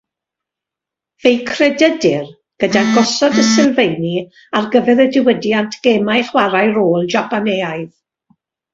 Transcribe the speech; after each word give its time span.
Fe'u 1.25 1.43
credydir 1.49 2.23
gyda 2.65 2.83
gosod 2.97 3.39
y 3.43 3.47
sylfeini 3.51 4.17
ar 4.63 4.73
gyfer 4.79 5.07
y 5.07 5.09
diwydiant 5.19 5.81
gemau 5.89 6.29
chwarae 6.35 6.77
rôl 6.83 7.11
Japaneaidd. 7.19 7.99